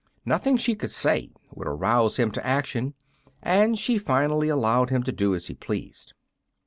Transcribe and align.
Nothing 0.25 0.57
she 0.57 0.73
could 0.73 0.89
say 0.89 1.29
would 1.53 1.67
arouse 1.67 2.17
him 2.17 2.31
to 2.31 2.43
action, 2.43 2.95
and 3.43 3.77
she 3.77 3.99
finally 3.99 4.49
allowed 4.49 4.89
him 4.89 5.03
to 5.03 5.11
do 5.11 5.35
as 5.35 5.45
he 5.45 5.53
pleased. 5.53 6.13